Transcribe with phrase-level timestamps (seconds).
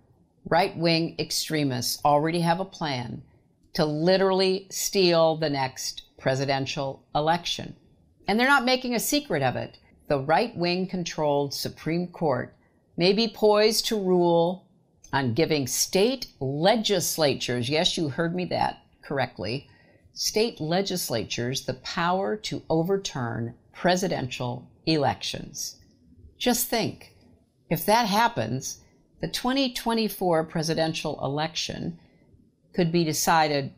[0.49, 3.21] Right wing extremists already have a plan
[3.73, 7.75] to literally steal the next presidential election.
[8.27, 9.77] And they're not making a secret of it.
[10.07, 12.55] The right wing controlled Supreme Court
[12.97, 14.67] may be poised to rule
[15.13, 19.67] on giving state legislatures, yes, you heard me that correctly,
[20.13, 25.77] state legislatures the power to overturn presidential elections.
[26.37, 27.15] Just think
[27.69, 28.81] if that happens,
[29.21, 31.99] the 2024 presidential election
[32.73, 33.73] could be decided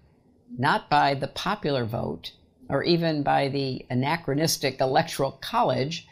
[0.57, 2.31] not by the popular vote
[2.69, 6.07] or even by the anachronistic electoral college,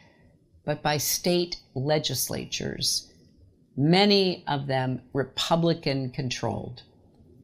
[0.66, 3.12] but by state legislatures,
[3.76, 6.84] many of them Republican controlled.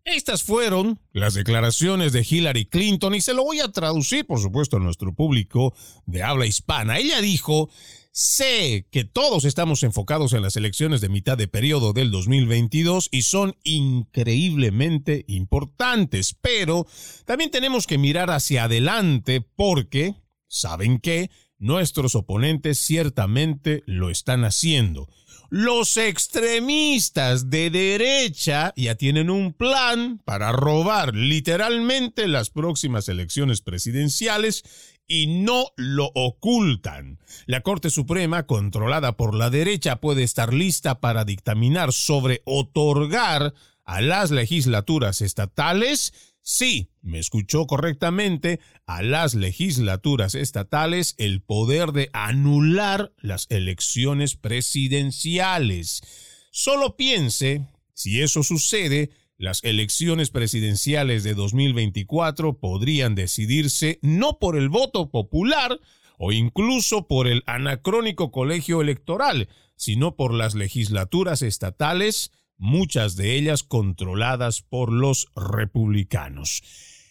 [0.07, 4.78] Estas fueron las declaraciones de Hillary Clinton y se lo voy a traducir, por supuesto,
[4.78, 5.75] a nuestro público
[6.06, 6.97] de habla hispana.
[6.97, 7.69] Ella dijo,
[8.13, 13.23] Sé que todos estamos enfocados en las elecciones de mitad de periodo del 2022 y
[13.23, 16.88] son increíblemente importantes, pero
[17.25, 20.16] también tenemos que mirar hacia adelante porque,
[20.47, 21.29] ¿saben qué?
[21.59, 25.09] Nuestros oponentes ciertamente lo están haciendo.
[25.50, 34.63] Los extremistas de derecha ya tienen un plan para robar literalmente las próximas elecciones presidenciales
[35.07, 37.19] y no lo ocultan.
[37.46, 43.53] La Corte Suprema, controlada por la derecha, puede estar lista para dictaminar sobre otorgar
[43.86, 46.13] a las legislaturas estatales,
[46.47, 56.02] sí, me escuchó correctamente, a las legislaturas estatales el poder de anular las elecciones presidenciales.
[56.50, 64.69] Solo piense, si eso sucede, las elecciones presidenciales de 2024 podrían decidirse no por el
[64.69, 65.81] voto popular
[66.18, 73.63] o incluso por el anacrónico colegio electoral, sino por las legislaturas estatales, muchas de ellas
[73.63, 76.63] controladas por los republicanos.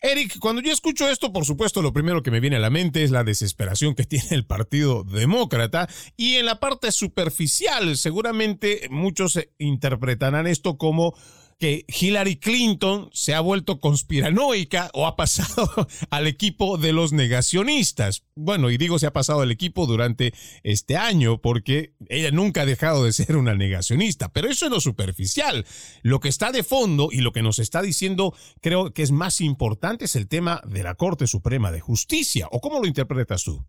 [0.03, 3.03] Eric, cuando yo escucho esto, por supuesto, lo primero que me viene a la mente
[3.03, 9.39] es la desesperación que tiene el Partido Demócrata y en la parte superficial, seguramente muchos
[9.59, 11.15] interpretarán esto como
[11.59, 18.27] que Hillary Clinton se ha vuelto conspiranoica o ha pasado al equipo de los negacionistas.
[18.35, 20.33] Bueno, y digo se ha pasado al equipo durante
[20.65, 24.81] este año porque ella nunca ha dejado de ser una negacionista, pero eso es lo
[24.81, 25.65] superficial.
[26.03, 29.41] Lo que está de fondo y lo que nos está diciendo creo que es más
[29.41, 32.49] importante es el tema de la Corte Suprema de Justicia.
[32.51, 33.65] ¿O cómo lo interpretas tú?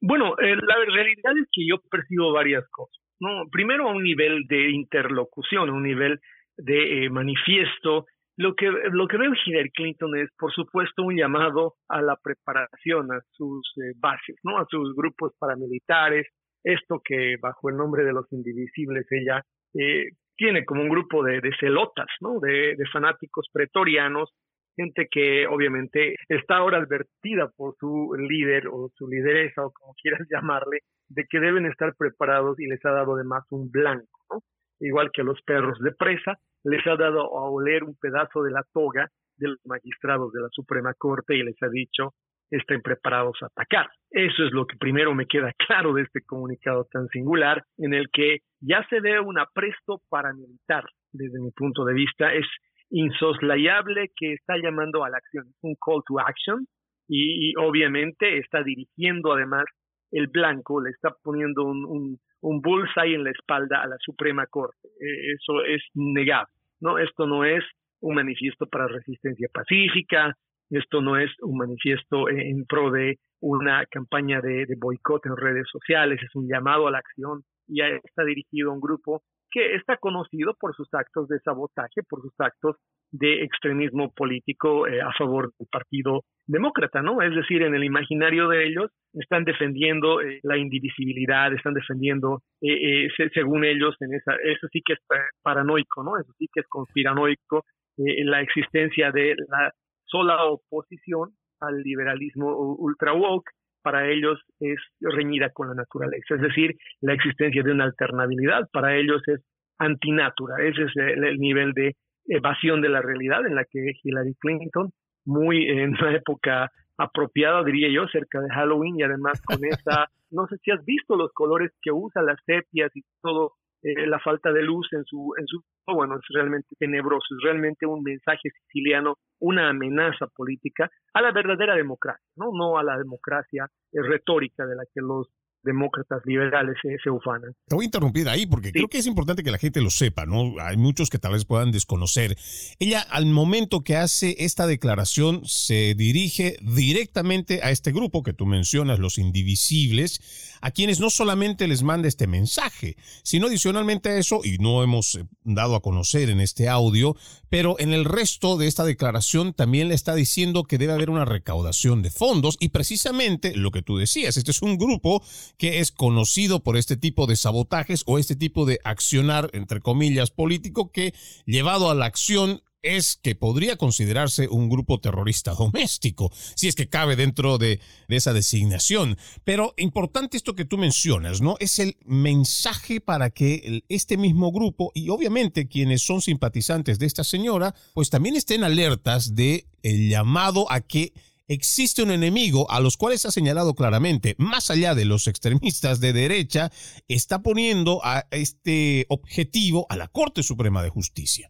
[0.00, 2.96] Bueno, eh, la realidad es que yo percibo varias cosas.
[3.20, 3.48] ¿no?
[3.50, 6.20] Primero a un nivel de interlocución, a un nivel
[6.58, 8.06] de eh, manifiesto
[8.36, 13.10] Lo que, lo que veo Hillary Clinton es, por supuesto, un llamado a la preparación,
[13.12, 14.58] a sus eh, bases, ¿no?
[14.58, 16.26] A sus grupos paramilitares,
[16.62, 19.42] esto que bajo el nombre de los indivisibles ella
[19.74, 22.38] eh, tiene como un grupo de, celotas, ¿no?
[22.40, 24.32] De, de, fanáticos pretorianos,
[24.76, 30.20] gente que obviamente está ahora advertida por su líder o su lideresa o como quieras
[30.30, 34.42] llamarle, de que deben estar preparados y les ha dado además un blanco, ¿no?
[34.80, 38.50] Igual que a los perros de presa, les ha dado a oler un pedazo de
[38.50, 42.14] la toga de los magistrados de la Suprema Corte y les ha dicho
[42.50, 43.90] estén preparados a atacar.
[44.10, 48.08] Eso es lo que primero me queda claro de este comunicado tan singular, en el
[48.12, 52.46] que ya se ve un apresto paramilitar, desde mi punto de vista, es
[52.90, 56.66] insoslayable que está llamando a la acción, un call to action
[57.06, 59.64] y, obviamente está dirigiendo además
[60.10, 64.88] el blanco, le está poniendo un, un, bullseye en la espalda a la Suprema Corte.
[65.00, 66.98] Eh, eso es negable, ¿no?
[66.98, 67.64] Esto no es
[68.00, 70.34] un manifiesto para resistencia pacífica,
[70.70, 76.20] esto no es un manifiesto en pro de una campaña de, boicot en redes sociales,
[76.22, 80.54] es un llamado a la acción y está dirigido a un grupo que está conocido
[80.58, 82.76] por sus actos de sabotaje, por sus actos
[83.10, 87.22] de extremismo político eh, a favor del Partido Demócrata, ¿no?
[87.22, 93.08] Es decir, en el imaginario de ellos están defendiendo eh, la indivisibilidad, están defendiendo, eh,
[93.32, 94.98] según ellos, en esa, eso sí que es
[95.42, 96.18] paranoico, ¿no?
[96.18, 97.64] Eso sí que es conspiranoico,
[97.96, 99.72] la existencia de la
[100.04, 101.30] sola oposición
[101.60, 103.50] al liberalismo ultra woke
[103.88, 108.68] para ellos es reñida con la naturaleza, es decir, la existencia de una alternabilidad.
[108.70, 109.40] Para ellos es
[109.78, 111.96] antinatura, ese es el, nivel de
[112.26, 114.90] evasión de la realidad en la que Hillary Clinton,
[115.24, 120.46] muy en una época apropiada, diría yo, cerca de Halloween y además con esa, no
[120.48, 124.52] sé si has visto los colores que usa, las sepias y todo eh, la falta
[124.52, 129.16] de luz en su, en su, bueno, es realmente tenebroso, es realmente un mensaje siciliano,
[129.40, 134.76] una amenaza política a la verdadera democracia, no, no a la democracia eh, retórica de
[134.76, 135.28] la que los
[135.62, 137.52] demócratas liberales se, ufanan.
[137.66, 140.26] Te voy a interrumpir ahí porque creo que es importante que la gente lo sepa,
[140.26, 140.54] ¿no?
[140.60, 142.36] Hay muchos que tal vez puedan desconocer.
[142.78, 148.46] Ella al momento que hace esta declaración se dirige directamente a este grupo que tú
[148.46, 154.40] mencionas, los indivisibles, a quienes no solamente les manda este mensaje, sino adicionalmente a eso,
[154.44, 157.16] y no hemos eh, dado a conocer en este audio,
[157.48, 161.24] pero en el resto de esta declaración también le está diciendo que debe haber una
[161.24, 165.22] recaudación de fondos y precisamente lo que tú decías, este es un grupo
[165.56, 170.30] que es conocido por este tipo de sabotajes o este tipo de accionar, entre comillas,
[170.30, 171.14] político que
[171.46, 176.88] llevado a la acción es que podría considerarse un grupo terrorista doméstico, si es que
[176.88, 179.18] cabe dentro de, esa designación.
[179.44, 181.56] Pero importante esto que tú mencionas, ¿no?
[181.60, 187.24] Es el mensaje para que este mismo grupo y obviamente quienes son simpatizantes de esta
[187.24, 191.12] señora, pues también estén alertas de el llamado a que
[191.48, 196.12] existe un enemigo a los cuales ha señalado claramente, más allá de los extremistas de
[196.12, 196.68] derecha,
[197.08, 201.48] está poniendo a este objetivo a la Corte Suprema de Justicia.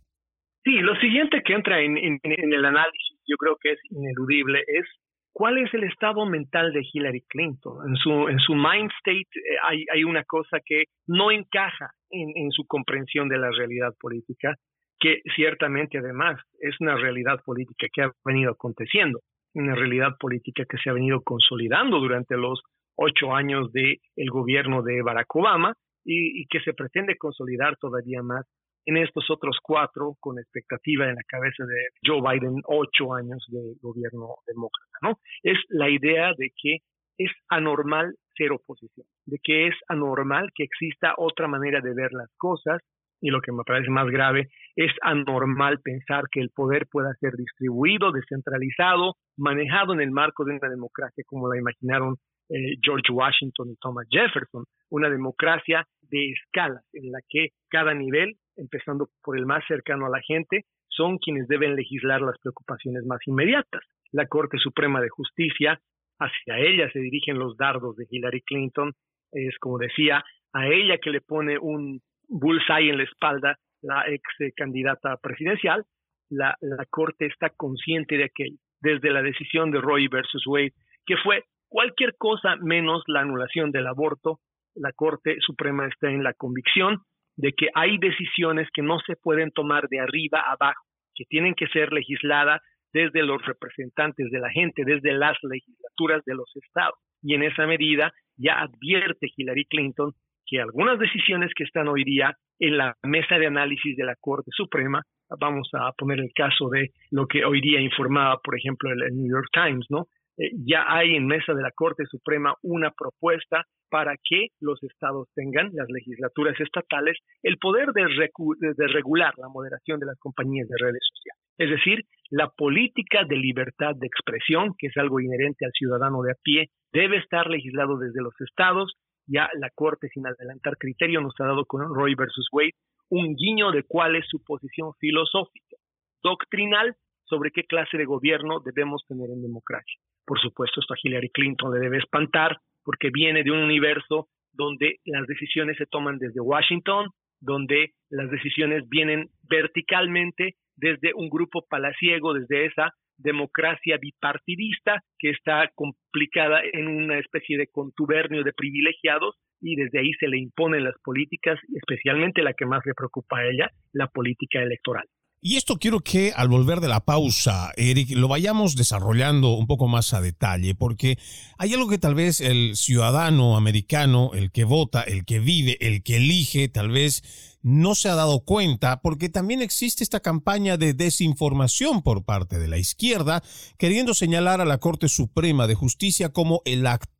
[0.65, 4.87] Sí, lo siguiente que entra en, el análisis, yo creo que es ineludible, es
[5.33, 7.89] cuál es el estado mental de Hillary Clinton.
[7.89, 12.31] En su, en su mind state eh, hay, hay una cosa que no encaja en,
[12.37, 14.55] en su comprensión de la realidad política,
[15.01, 19.21] que ciertamente además es una realidad política que ha venido aconteciendo
[19.55, 22.61] una realidad política que se ha venido consolidando durante los
[22.97, 25.75] ocho años del el gobierno de Barack Obama
[26.05, 28.47] y, que se pretende consolidar todavía más
[28.87, 33.75] en estos otros cuatro, con expectativa en la cabeza de Joe Biden, ocho años de
[33.83, 35.19] gobierno demócrata, ¿no?
[35.43, 36.79] Es la idea de que
[37.19, 42.31] es anormal ser oposición, de que es anormal que exista otra manera de ver las
[42.39, 42.81] cosas,
[43.21, 47.33] y lo que me parece más grave, es anormal pensar que el poder pueda ser
[47.35, 52.17] distribuido, descentralizado, manejado en el marco de una democracia como la imaginaron
[52.51, 58.37] eh, George Washington y Thomas Jefferson, una democracia de escalas en la que cada nivel,
[58.57, 63.21] empezando por el más cercano a la gente, son quienes deben legislar las preocupaciones más
[63.27, 63.83] inmediatas.
[64.13, 65.79] La Corte Suprema de Justicia,
[66.19, 68.93] hacia ella se dirigen los dardos de Hillary Clinton,
[69.33, 74.23] es como decía, a ella que le pone un bullseye en la espalda la ex
[74.41, 75.85] eh, candidata presidencial,
[76.31, 76.57] la,
[76.91, 80.73] Corte está consciente de aquello, desde la decisión de Roy versus Wade,
[81.07, 84.41] que fue cualquier cosa menos la anulación del aborto,
[84.75, 86.99] la Corte Suprema está en la convicción
[87.37, 91.55] de que hay decisiones que no se pueden tomar de arriba a abajo, que tienen
[91.55, 92.61] que ser legisladas
[92.93, 96.95] desde los representantes de la gente, desde las legislaturas de los estados.
[97.23, 100.13] Y en esa medida ya advierte Hillary Clinton
[100.49, 104.51] que algunas decisiones que están hoy día en la mesa de análisis de la Corte
[104.53, 105.03] Suprema
[105.37, 109.31] Vamos a poner el caso de lo que hoy día informaba, por ejemplo, el, New
[109.31, 110.07] York Times, ¿no?
[110.39, 115.29] Eh, ya hay en mesa de la Corte Suprema una propuesta para que los estados
[115.35, 120.77] tengan, las legislaturas estatales, el poder de, de, regular la moderación de las compañías de
[120.79, 121.43] redes sociales.
[121.59, 126.33] Es decir, la política de libertad de expresión, que es algo inherente al ciudadano de
[126.33, 128.95] a pie, debe estar legislado desde los estados.
[129.29, 132.75] Ya la Corte, sin adelantar criterio, nos ha dado con Roy versus Wade
[133.11, 135.77] un guiño de cuál es su posición filosófica,
[136.23, 140.01] doctrinal, sobre qué clase de gobierno debemos tener en democracia.
[140.27, 144.97] Por supuesto, esto a Hillary Clinton le debe espantar, porque viene de un universo donde
[145.05, 152.35] las decisiones se toman desde Washington, donde las decisiones vienen verticalmente desde un grupo palaciego,
[152.35, 159.77] desde esa democracia bipartidista que está complicada en una especie de contubernio de privilegiados y
[159.77, 163.71] desde ahí se le imponen las políticas, especialmente la que más le preocupa a ella,
[163.93, 165.05] la política electoral.
[165.41, 169.87] Y esto quiero que al volver de la pausa, Eric, lo vayamos desarrollando un poco
[169.87, 171.17] más a detalle, porque
[171.59, 176.03] hay algo que tal vez el ciudadano americano, el que vota, el que vive, el
[176.03, 180.95] que elige, tal vez no se ha dado cuenta porque también existe esta campaña de
[180.95, 183.43] desinformación por parte de la izquierda,
[183.77, 187.19] queriendo señalar a la Corte Suprema de Justicia como el actor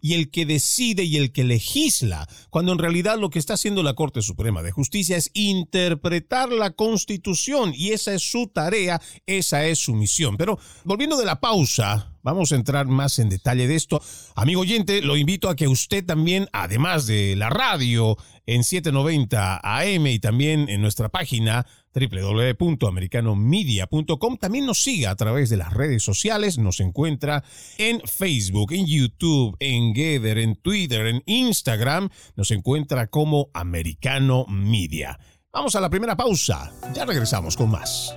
[0.00, 3.82] y el que decide y el que legisla, cuando en realidad lo que está haciendo
[3.82, 9.66] la Corte Suprema de Justicia es interpretar la Constitución y esa es su tarea, esa
[9.66, 10.36] es su misión.
[10.36, 14.02] Pero volviendo de la pausa, Vamos a entrar más en detalle de esto.
[14.34, 18.16] Amigo oyente, lo invito a que usted también, además de la radio
[18.46, 21.64] en 790 AM y también en nuestra página
[21.94, 27.44] www.americanomedia.com, también nos siga a través de las redes sociales, nos encuentra
[27.78, 35.16] en Facebook, en YouTube, en Gather, en Twitter, en Instagram, nos encuentra como Americano Media.
[35.52, 38.16] Vamos a la primera pausa, ya regresamos con más.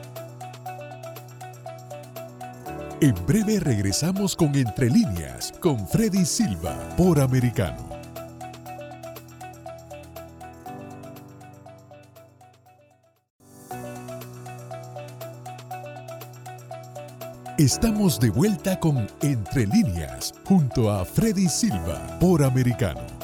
[3.01, 7.87] En breve regresamos con Entre líneas con Freddy Silva por Americano.
[17.57, 23.18] Estamos de vuelta con Entre líneas junto a Freddy Silva por Americano.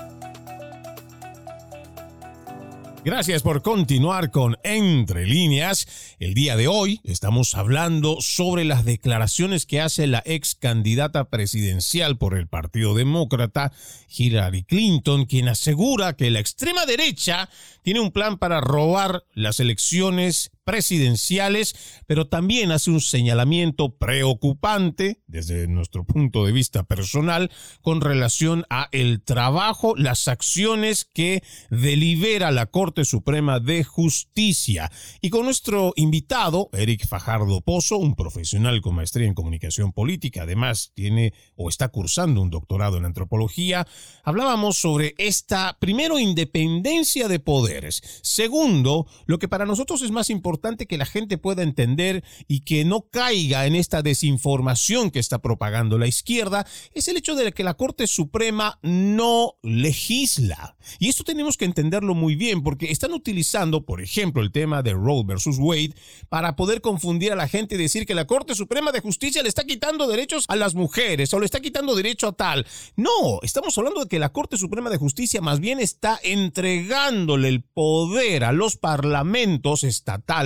[3.06, 6.16] Gracias por continuar con Entre líneas.
[6.18, 12.18] El día de hoy estamos hablando sobre las declaraciones que hace la ex candidata presidencial
[12.18, 13.72] por el Partido Demócrata,
[14.10, 17.48] Hillary Clinton, quien asegura que la extrema derecha
[17.84, 21.76] tiene un plan para robar las elecciones presidenciales,
[22.08, 28.90] pero también hace un señalamiento preocupante desde nuestro punto de vista personal con relación a
[28.92, 34.92] el trabajo, las acciones que delibera la Corte Suprema de Justicia.
[35.22, 40.92] Y con nuestro invitado, Eric Fajardo Pozo, un profesional con maestría en comunicación política, además
[40.96, 43.88] tiene o está cursando un doctorado en antropología,
[44.24, 50.55] hablábamos sobre esta, primero, independencia de poderes, segundo, lo que para nosotros es más importante,
[50.56, 55.40] importante que la gente pueda entender y que no caiga en esta desinformación que está
[55.40, 60.78] propagando la izquierda es el hecho de que la Corte Suprema no legisla.
[60.98, 64.94] Y esto tenemos que entenderlo muy bien porque están utilizando, por ejemplo, el tema de
[64.94, 65.94] Roe versus Wade
[66.30, 69.50] para poder confundir a la gente y decir que la Corte Suprema de Justicia le
[69.50, 72.66] está quitando derechos a las mujeres o le está quitando derecho a tal.
[72.96, 77.62] No, estamos hablando de que la Corte Suprema de Justicia más bien está entregándole el
[77.62, 80.45] poder a los parlamentos estatales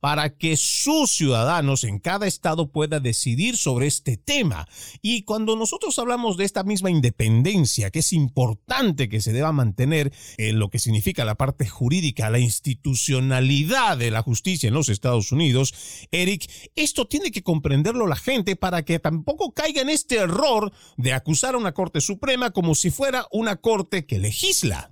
[0.00, 4.66] para que sus ciudadanos en cada estado puedan decidir sobre este tema.
[5.02, 10.12] Y cuando nosotros hablamos de esta misma independencia, que es importante que se deba mantener
[10.38, 15.32] en lo que significa la parte jurídica, la institucionalidad de la justicia en los Estados
[15.32, 16.44] Unidos, Eric,
[16.76, 21.54] esto tiene que comprenderlo la gente para que tampoco caiga en este error de acusar
[21.54, 24.90] a una Corte Suprema como si fuera una Corte que legisla.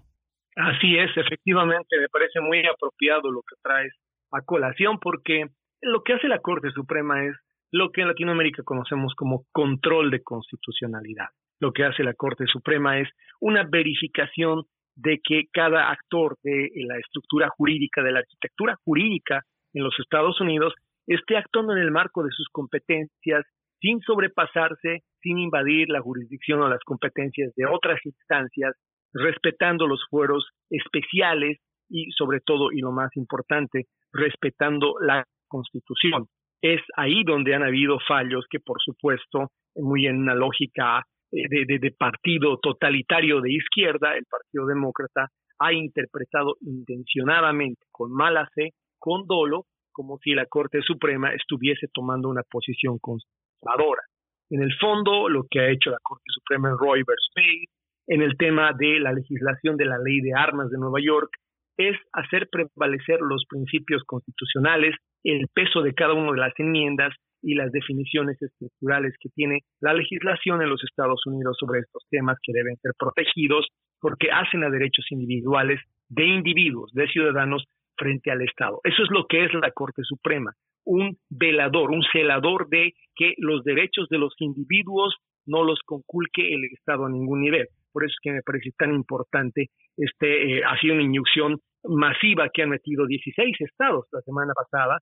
[0.57, 3.93] Así es, efectivamente, me parece muy apropiado lo que traes
[4.33, 5.47] a colación porque
[5.81, 7.37] lo que hace la Corte Suprema es
[7.71, 11.29] lo que en Latinoamérica conocemos como control de constitucionalidad.
[11.61, 13.09] Lo que hace la Corte Suprema es
[13.41, 19.85] una verificación de que cada actor de la estructura jurídica, de la arquitectura jurídica en
[19.85, 20.75] los Estados Unidos,
[21.07, 23.45] esté actuando en el marco de sus competencias
[23.81, 28.77] sin sobrepasarse, sin invadir la jurisdicción o las competencias de otras instancias,
[29.13, 31.59] respetando los fueros especiales
[31.89, 36.27] y sobre todo, y lo más importante, respetando la Constitución.
[36.63, 41.79] Es ahí donde han habido fallos que, por supuesto, muy en una lógica eh, de,
[41.79, 49.27] de, partido totalitario de izquierda, el Partido Demócrata ha interpretado intencionadamente, con mala fe, con
[49.27, 54.03] dolo, como si la Corte Suprema estuviese tomando una posición conservadora.
[54.51, 57.31] En el fondo, lo que ha hecho la Corte Suprema en Roy vs.
[57.37, 57.65] Wade,
[58.09, 61.31] en el tema de la legislación de la ley de armas de Nueva York,
[61.77, 67.55] es hacer prevalecer los principios constitucionales, el peso de cada una de las enmiendas y
[67.55, 72.53] las definiciones estructurales que tiene la legislación en los Estados Unidos sobre estos temas que
[72.53, 73.67] deben ser protegidos
[74.01, 77.65] porque hacen a derechos individuales de individuos, de ciudadanos
[77.97, 78.81] frente al Estado.
[78.85, 80.53] Eso es lo que es la Corte Suprema,
[80.85, 86.65] un velador, un celador de que los derechos de los individuos no los conculque el
[86.65, 87.67] Estado a ningún nivel.
[87.93, 92.49] Por eso es que me parece tan importante, este, eh, ha sido una inyección masiva
[92.53, 94.99] que han metido 16 estados la semana pasada,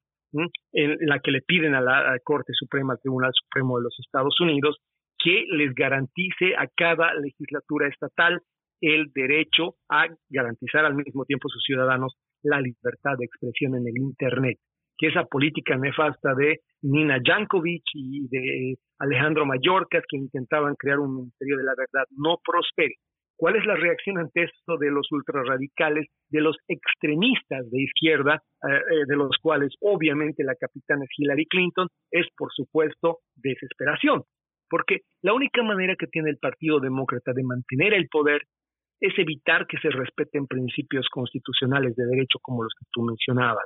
[0.72, 4.38] en la que le piden a la Corte Suprema, al Tribunal Supremo de los Estados
[4.40, 4.78] Unidos,
[5.18, 8.40] que les garantice a cada legislatura estatal
[8.80, 13.86] el derecho a garantizar al mismo tiempo a sus ciudadanos la libertad de expresión en
[13.86, 14.58] el Internet.
[15.00, 21.16] Que esa política nefasta de Nina Jankovic y de Alejandro Mayorkas, que intentaban crear un
[21.16, 22.96] ministerio de la verdad, no prospere.
[23.40, 28.74] ¿Cuál es la reacción ante esto de los ultrarradicales, de los extremistas de izquierda, eh,
[28.74, 31.88] eh, de los cuales obviamente la capitana es Hillary Clinton?
[32.10, 34.24] Es, por supuesto, desesperación.
[34.68, 38.42] Porque la única manera que tiene el Partido Demócrata de mantener el poder
[39.00, 43.64] es evitar que se respeten principios constitucionales de derecho como los que tú mencionabas.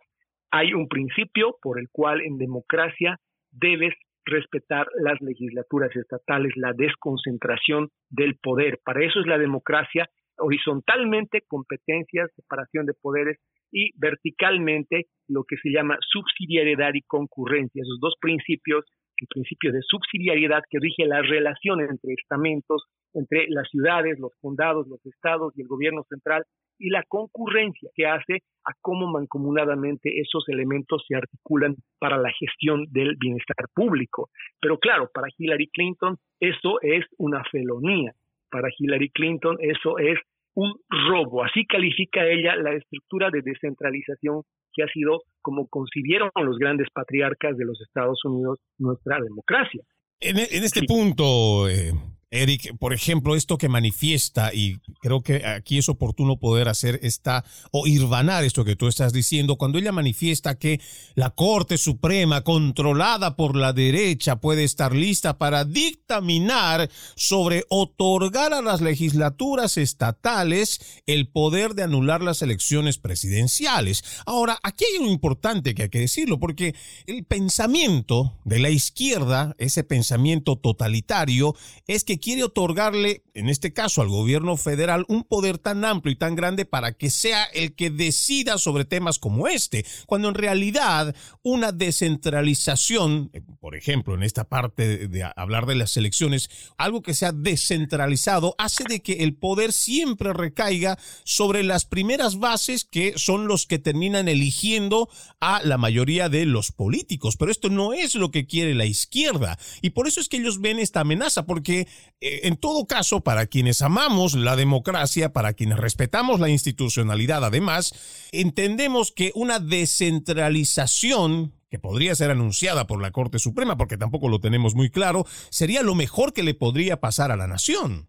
[0.57, 3.19] Hay un principio por el cual en democracia
[3.51, 3.93] debes
[4.25, 8.79] respetar las legislaturas estatales, la desconcentración del poder.
[8.85, 10.09] Para eso es la democracia
[10.39, 13.39] horizontalmente competencias, separación de poderes
[13.73, 17.83] y verticalmente lo que se llama subsidiariedad y concurrencia.
[17.83, 18.85] Esos dos principios,
[19.17, 22.85] el principio de subsidiariedad que rige la relación entre estamentos,
[23.15, 26.45] entre las ciudades, los condados, los estados y el gobierno central,
[26.79, 32.87] y la concurrencia que hace a cómo mancomunadamente esos elementos se articulan para la gestión
[32.91, 34.31] del bienestar público.
[34.61, 38.13] Pero claro, para Hillary Clinton eso es una felonía.
[38.51, 40.19] Para Hillary Clinton eso es
[40.55, 40.75] un
[41.09, 41.45] robo.
[41.45, 47.57] Así califica ella la estructura de descentralización que ha sido como concibieron los grandes patriarcas
[47.57, 49.83] de los Estados Unidos nuestra democracia.
[50.21, 51.93] En, este punto, eh,
[52.35, 57.45] Eric, por ejemplo, esto que manifiesta, y creo que aquí es oportuno poder hacer esta,
[57.71, 60.81] o irvanar esto que tú estás diciendo, cuando ella manifiesta que
[61.15, 68.63] la Corte Suprema, controlada por la derecha, puede estar lista para dictaminar sobre otorgar a
[68.63, 74.03] las legislaturas estatales el poder de anular las elecciones presidenciales.
[74.27, 76.75] Ahora, aquí hay algo importante que hay que decirlo, porque
[77.07, 81.55] el pensamiento de la izquierda, ese pensamiento totalitario,
[81.87, 86.17] es que quiere otorgarle, en este caso al gobierno federal, un poder tan amplio y
[86.17, 91.15] tan grande para que sea el que decida sobre temas como este, cuando en realidad
[91.43, 97.13] una descentralización, eh, por ejemplo, en esta parte de, hablar de las elecciones, algo que
[97.13, 103.49] sea descentralizado hace de que el poder siempre recaiga sobre las primeras bases que son
[103.49, 105.11] los que terminan eligiendo
[105.41, 107.37] a la mayoría de los políticos.
[107.37, 109.59] Pero esto no es lo que quiere la izquierda.
[109.83, 111.87] Y por eso es que ellos ven esta amenaza, porque
[112.25, 119.13] en todo caso, para quienes amamos la democracia, para quienes respetamos la institucionalidad, además, entendemos
[119.13, 124.75] que una descentralización que podría ser anunciada por la Corte Suprema, porque tampoco lo tenemos
[124.75, 128.07] muy claro, sería lo mejor que le podría pasar a la nación.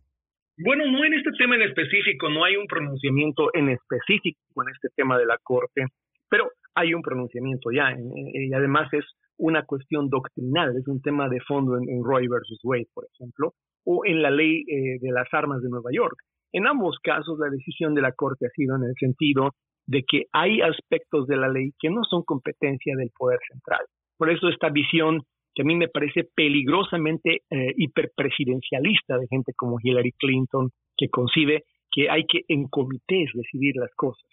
[0.57, 4.89] Bueno, no en este tema en específico, no hay un pronunciamiento en específico en este
[4.95, 5.87] tema de la Corte,
[6.29, 9.03] pero hay un pronunciamiento ya, y además es
[9.37, 13.53] una cuestión doctrinal, es un tema de fondo en, Roy versus Wade, por ejemplo,
[13.85, 16.17] o en la ley eh, de las armas de Nueva York.
[16.51, 19.51] En ambos casos, la decisión de la Corte ha sido en el sentido
[19.87, 23.85] de que hay aspectos de la ley que no son competencia del poder central.
[24.17, 25.21] Por eso esta visión
[25.53, 31.63] que a mí me parece peligrosamente eh, hiperpresidencialista de gente como Hillary Clinton, que concibe
[31.91, 34.25] que hay que en comités decidir las cosas.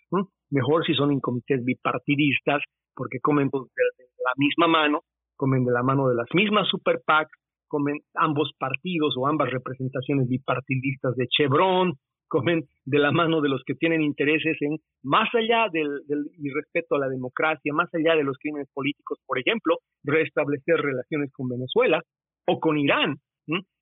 [0.51, 2.63] Mejor si son en comités bipartidistas,
[2.95, 5.03] porque comen de, la misma mano,
[5.37, 7.29] comen de la mano de las mismas super PAC,
[7.73, 11.95] comen ambos partidos o ambas representaciones bipartidistas de Chevron,
[12.29, 16.97] comen de la mano de los que tienen intereses en, más allá del, del irrespeto
[16.97, 22.03] a la democracia, más allá de los crímenes políticos, por ejemplo, restablecer relaciones con Venezuela
[22.47, 23.17] o con Irán.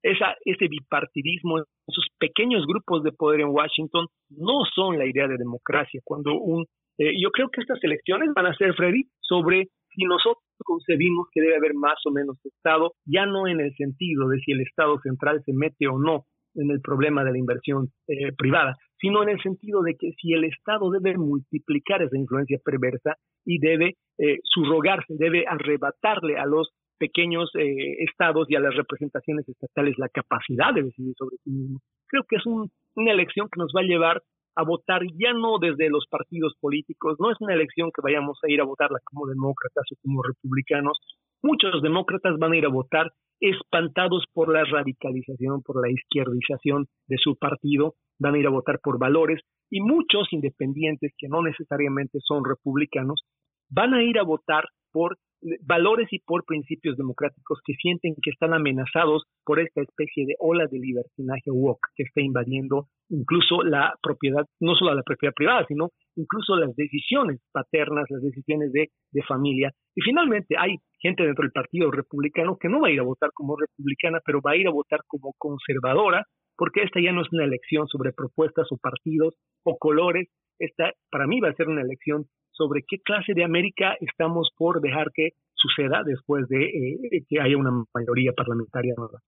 [0.03, 5.37] Esa, ese bipartidismo, esos pequeños grupos de poder en Washington no son la idea de
[5.37, 6.01] democracia.
[6.05, 6.65] Cuando un,
[6.97, 9.69] eh, yo creo que estas elecciones van a ser, Freddy, sobre
[10.01, 14.29] si nosotros concebimos que debe haber más o menos Estado, ya no en el sentido
[14.29, 17.91] de si el Estado central se mete o no en el problema de la inversión
[18.09, 22.59] eh, privada, sino en el sentido de que si el Estado debe multiplicar esa influencia
[22.65, 28.75] perversa y debe eh, subrogarse, debe arrebatarle a los pequeños eh, estados y a las
[28.75, 31.81] representaciones estatales la capacidad de decidir sobre sí mismo.
[32.09, 34.23] Creo que es una elección que nos va a llevar
[34.57, 38.51] a votar ya no desde los partidos políticos, no es una elección que vayamos a
[38.51, 40.99] ir a votarla como demócratas o como republicanos.
[41.43, 47.17] Muchos demócratas van a ir a votar espantados por la radicalización, por la izquierdización de
[47.19, 49.41] su partido, van a ir a votar por valores.
[49.71, 53.23] Y muchos independientes que no necesariamente son republicanos
[53.71, 55.17] van a ir a votar por
[55.63, 60.67] valores y por principios democráticos que sienten que están amenazados por esta especie de ola
[60.71, 65.91] de libertinaje woke que está invadiendo incluso la propiedad, no solo la propiedad privada, sino
[66.15, 69.73] incluso las decisiones paternas, las decisiones de, de familia.
[69.97, 73.31] Y finalmente hay gente dentro del Partido Republicano que no va a ir a votar
[73.33, 76.25] como republicana, pero va a ir a votar como conservadora,
[76.57, 81.27] porque esta ya no es una elección sobre propuestas o partidos o colores, esta para
[81.27, 82.27] mí va a ser una elección
[82.61, 87.57] sobre qué clase de América estamos por dejar que suceda después de eh, que haya
[87.57, 89.21] una mayoría parlamentaria nueva.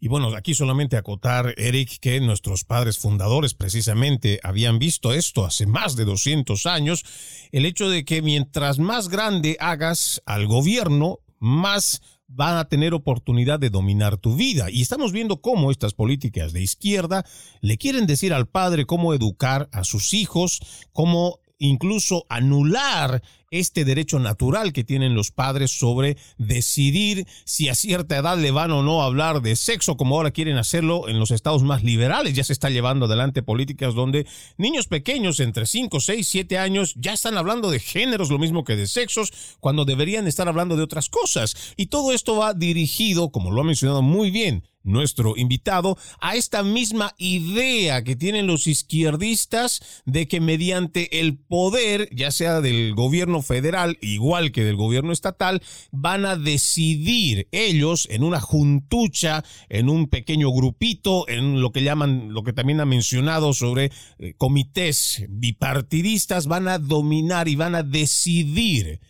[0.00, 5.66] Y bueno, aquí solamente acotar, Eric, que nuestros padres fundadores precisamente habían visto esto hace
[5.66, 7.04] más de 200 años,
[7.52, 13.58] el hecho de que mientras más grande hagas al gobierno, más van a tener oportunidad
[13.58, 14.70] de dominar tu vida.
[14.70, 17.24] Y estamos viendo cómo estas políticas de izquierda
[17.60, 24.18] le quieren decir al padre cómo educar a sus hijos, cómo incluso anular este derecho
[24.18, 29.02] natural que tienen los padres sobre decidir si a cierta edad le van o no
[29.02, 32.34] a hablar de sexo, como ahora quieren hacerlo en los estados más liberales.
[32.34, 37.12] Ya se está llevando adelante políticas donde niños pequeños entre 5, 6, 7 años ya
[37.12, 41.08] están hablando de géneros, lo mismo que de sexos, cuando deberían estar hablando de otras
[41.08, 41.74] cosas.
[41.76, 46.62] Y todo esto va dirigido, como lo ha mencionado muy bien, nuestro invitado, a esta
[46.62, 53.42] misma idea que tienen los izquierdistas de que mediante el poder, ya sea del gobierno
[53.42, 60.08] federal, igual que del gobierno estatal, van a decidir ellos en una juntucha, en un
[60.08, 66.46] pequeño grupito, en lo que llaman, lo que también ha mencionado sobre eh, comités bipartidistas,
[66.46, 69.00] van a dominar y van a decidir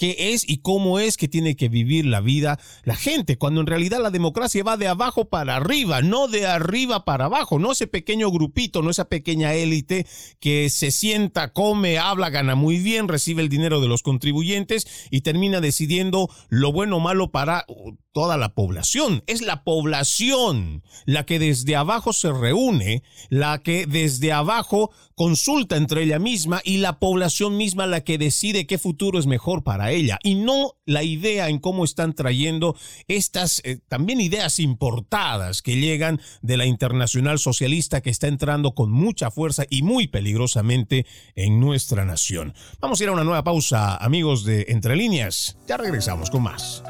[0.00, 3.66] qué es y cómo es que tiene que vivir la vida la gente, cuando en
[3.66, 7.86] realidad la democracia va de abajo para arriba, no de arriba para abajo, no ese
[7.86, 10.06] pequeño grupito, no esa pequeña élite
[10.40, 15.20] que se sienta, come, habla, gana muy bien, recibe el dinero de los contribuyentes y
[15.20, 17.66] termina decidiendo lo bueno o malo para
[18.12, 19.22] toda la población.
[19.26, 26.04] Es la población la que desde abajo se reúne, la que desde abajo consulta entre
[26.04, 30.18] ella misma y la población misma la que decide qué futuro es mejor para ella.
[30.22, 32.74] Y no la idea en cómo están trayendo
[33.06, 38.90] estas eh, también ideas importadas que llegan de la internacional socialista que está entrando con
[38.90, 41.04] mucha fuerza y muy peligrosamente
[41.34, 42.54] en nuestra nación.
[42.80, 45.58] Vamos a ir a una nueva pausa, amigos de Entre Líneas.
[45.68, 46.82] Ya regresamos con más.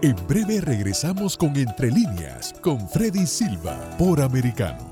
[0.00, 4.91] En breve regresamos con Entre líneas con Freddy Silva por Americano.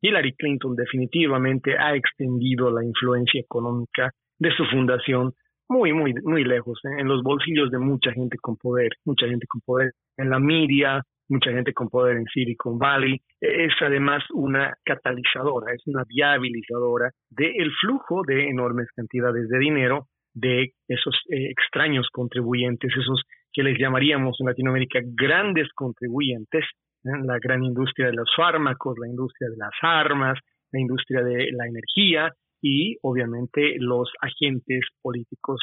[0.00, 5.32] Hillary Clinton definitivamente ha extendido la influencia económica de su fundación
[5.68, 7.00] muy, muy, muy lejos, ¿eh?
[7.00, 11.02] en los bolsillos de mucha gente con poder, mucha gente con poder en la media,
[11.28, 13.20] mucha gente con poder en Silicon Valley.
[13.40, 20.72] Es además una catalizadora, es una viabilizadora del flujo de enormes cantidades de dinero de
[20.88, 26.64] esos eh, extraños contribuyentes, esos que les llamaríamos en Latinoamérica grandes contribuyentes.
[27.02, 30.38] La gran industria de los fármacos, la industria de las armas,
[30.72, 32.32] la industria de la energía
[32.62, 35.60] y obviamente los agentes políticos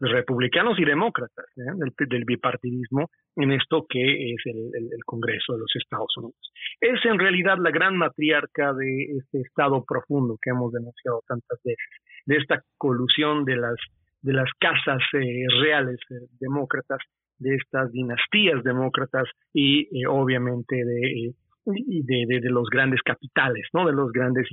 [0.00, 1.90] republicanos y demócratas ¿eh?
[2.06, 4.70] del, bipartidismo en esto que es el,
[5.06, 6.52] Congreso de los Estados Unidos.
[6.80, 11.88] Es en realidad la gran matriarca de este Estado profundo que hemos denunciado tantas veces,
[12.26, 13.76] de esta colusión de las,
[14.20, 16.98] de las casas eh, reales eh, demócratas,
[17.38, 21.34] de estas dinastías demócratas y obviamente de,
[21.66, 23.86] de, de, los grandes capitales, ¿no?
[23.86, 24.48] de los grandes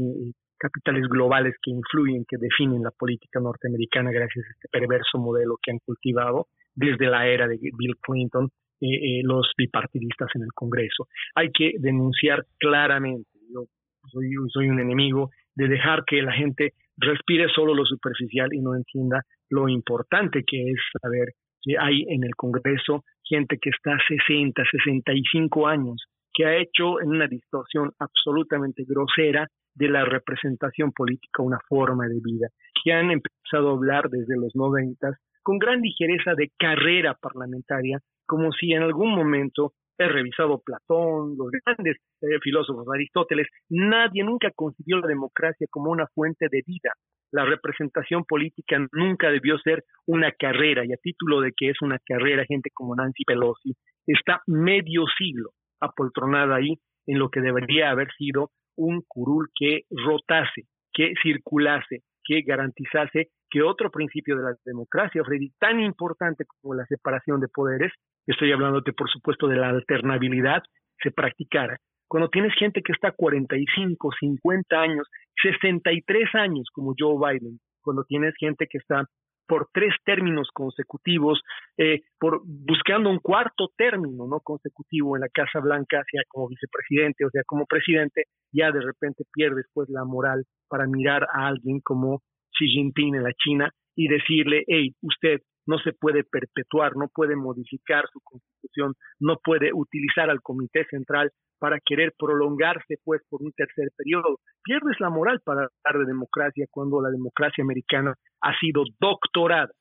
[0.58, 5.72] capitales globales que influyen, que definen la política norteamericana gracias a este perverso modelo que
[5.72, 8.50] han cultivado desde la era de Bill Clinton
[8.82, 11.08] eh, eh, los bipartidistas en el Congreso.
[11.36, 13.66] Hay que denunciar claramente, yo
[14.12, 18.76] soy, soy un enemigo de dejar que la gente respire solo lo superficial y no
[18.76, 21.34] entienda lo importante que es saber
[21.64, 27.10] que hay en el Congreso gente que está 60, 65 años, que ha hecho en
[27.10, 32.48] una distorsión absolutamente grosera de la representación política una forma de vida,
[32.84, 38.52] que han empezado a hablar desde los noventas con gran ligereza de carrera parlamentaria, como
[38.52, 44.98] si en algún momento he revisado Platón, los grandes eh, filósofos, Aristóteles, nadie nunca concibió
[44.98, 46.94] la democracia como una fuente de vida.
[47.34, 51.98] La representación política nunca debió ser una carrera, y a título de que es una
[52.06, 53.74] carrera, gente como Nancy Pelosi
[54.06, 56.76] está medio siglo apoltronada ahí
[57.08, 63.64] en lo que debería haber sido un curul que rotase, que circulase, que garantizase que
[63.64, 67.92] otro principio de la democracia, Freddy, tan importante como la separación de poderes,
[68.28, 70.62] estoy hablándote por supuesto de la alternabilidad,
[71.02, 71.78] se practicara.
[72.08, 75.08] Cuando tienes gente que está 45, 50 años,
[75.44, 79.06] 63 años como Joe Biden, cuando tienes gente que está
[79.48, 81.42] por tres términos consecutivos,
[81.78, 87.26] eh, por buscando un cuarto término no consecutivo en la Casa Blanca, sea como vicepresidente
[87.26, 91.82] o sea como presidente, ya de repente pierdes pues la moral para mirar a alguien
[91.82, 92.22] como
[92.58, 97.36] Xi Jinping en la China y decirle, hey, usted no se puede perpetuar, no puede
[97.36, 103.54] modificar su constitución, no puede utilizar al Comité Central para querer prolongarse pues por un
[103.54, 104.40] tercer periodo.
[104.64, 109.72] Pierdes la moral para hablar de democracia cuando la democracia americana ha sido doctorada,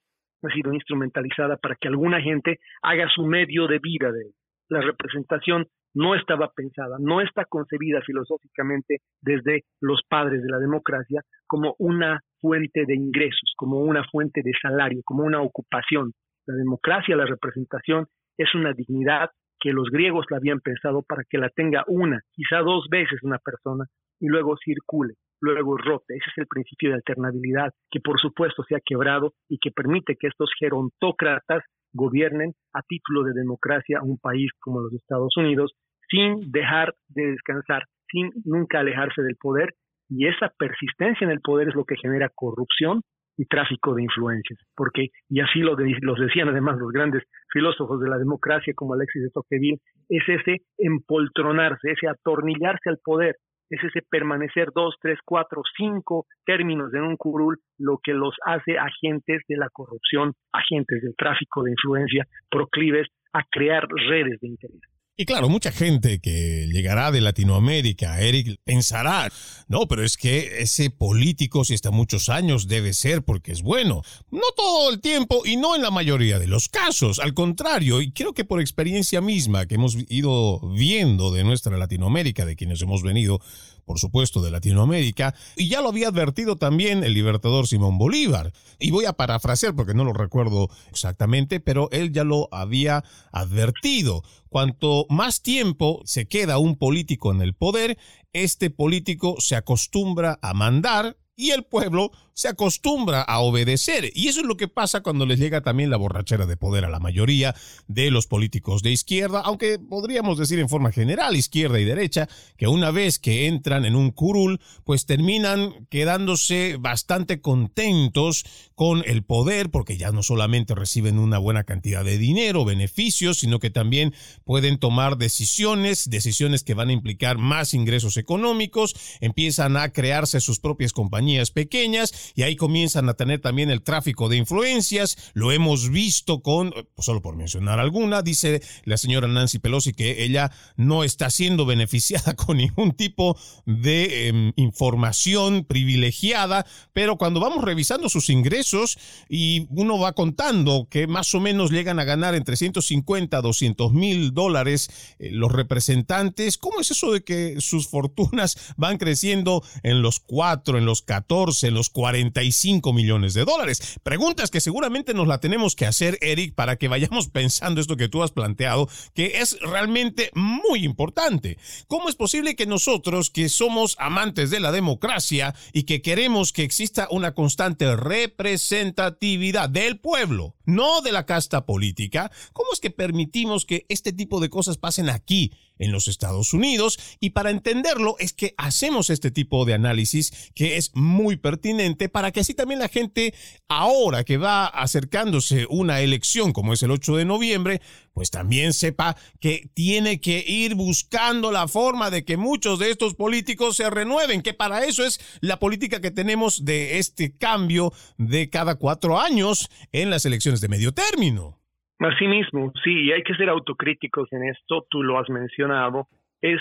[0.44, 4.30] ha sido instrumentalizada para que alguna gente haga su medio de vida de
[4.68, 11.22] La representación no estaba pensada, no está concebida filosóficamente desde los padres de la democracia
[11.46, 16.12] como una fuente de ingresos, como una fuente de salario, como una ocupación.
[16.46, 21.38] La democracia, la representación, es una dignidad que los griegos la habían pensado para que
[21.38, 23.84] la tenga una, quizá dos veces una persona
[24.18, 26.14] y luego circule, luego rote.
[26.14, 30.16] Ese es el principio de alternabilidad que por supuesto se ha quebrado y que permite
[30.18, 35.72] que estos gerontócratas gobiernen a título de democracia un país como los Estados Unidos
[36.12, 39.74] sin dejar de descansar, sin nunca alejarse del poder
[40.14, 43.00] y esa persistencia en el poder es lo que genera corrupción
[43.38, 48.10] y tráfico de influencias, porque, y así lo los decían además los grandes filósofos de
[48.10, 53.36] la democracia como Alexis de Tocqueville, es ese empoltronarse, ese atornillarse al poder,
[53.70, 58.76] es ese permanecer dos, tres, cuatro, cinco términos en un curul, lo que los hace
[58.76, 64.91] agentes de la corrupción, agentes del tráfico de influencia, proclives a crear redes de interés.
[65.14, 69.30] Y claro, mucha gente que llegará de Latinoamérica, Eric, pensará,
[69.68, 74.00] no, pero es que ese político, si está muchos años, debe ser porque es bueno.
[74.30, 77.18] No todo el tiempo y no en la mayoría de los casos.
[77.18, 82.46] Al contrario, y creo que por experiencia misma que hemos ido viendo de nuestra Latinoamérica,
[82.46, 83.42] de quienes hemos venido,
[83.84, 88.52] por supuesto, de Latinoamérica, y ya lo había advertido también el libertador Simón Bolívar.
[88.78, 94.22] Y voy a parafrasear porque no lo recuerdo exactamente, pero él ya lo había advertido.
[94.48, 97.98] Cuanto más tiempo se queda un político en el poder,
[98.32, 104.10] este político se acostumbra a mandar y el pueblo se acostumbra a obedecer.
[104.14, 106.90] Y eso es lo que pasa cuando les llega también la borrachera de poder a
[106.90, 107.54] la mayoría
[107.88, 112.68] de los políticos de izquierda, aunque podríamos decir en forma general izquierda y derecha, que
[112.68, 119.70] una vez que entran en un curul, pues terminan quedándose bastante contentos con el poder,
[119.70, 124.14] porque ya no solamente reciben una buena cantidad de dinero, beneficios, sino que también
[124.44, 130.60] pueden tomar decisiones, decisiones que van a implicar más ingresos económicos, empiezan a crearse sus
[130.60, 135.16] propias compañías pequeñas, y ahí comienzan a tener también el tráfico de influencias.
[135.34, 140.24] Lo hemos visto con, pues, solo por mencionar alguna, dice la señora Nancy Pelosi que
[140.24, 147.64] ella no está siendo beneficiada con ningún tipo de em, información privilegiada, pero cuando vamos
[147.64, 152.56] revisando sus ingresos y uno va contando que más o menos llegan a ganar entre
[152.56, 158.56] 150 a 200 mil dólares eh, los representantes, ¿cómo es eso de que sus fortunas
[158.76, 162.11] van creciendo en los 4, en los 14, en los 40?
[162.12, 163.98] 45 millones de dólares.
[164.02, 168.10] Preguntas que seguramente nos la tenemos que hacer, Eric, para que vayamos pensando esto que
[168.10, 171.56] tú has planteado, que es realmente muy importante.
[171.88, 176.64] ¿Cómo es posible que nosotros, que somos amantes de la democracia y que queremos que
[176.64, 183.64] exista una constante representatividad del pueblo, no de la casta política, cómo es que permitimos
[183.64, 185.52] que este tipo de cosas pasen aquí?
[185.82, 190.76] en los Estados Unidos y para entenderlo es que hacemos este tipo de análisis que
[190.76, 193.34] es muy pertinente para que así también la gente
[193.68, 197.80] ahora que va acercándose una elección como es el 8 de noviembre,
[198.14, 203.14] pues también sepa que tiene que ir buscando la forma de que muchos de estos
[203.14, 208.50] políticos se renueven, que para eso es la política que tenemos de este cambio de
[208.50, 211.58] cada cuatro años en las elecciones de medio término.
[211.98, 216.08] Asimismo, sí, hay que ser autocríticos en esto, tú lo has mencionado,
[216.40, 216.60] es,